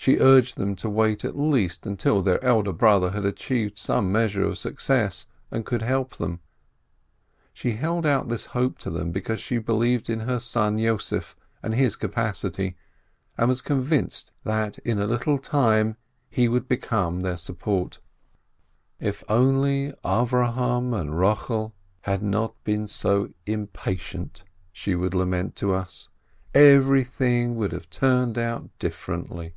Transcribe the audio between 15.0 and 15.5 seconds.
a little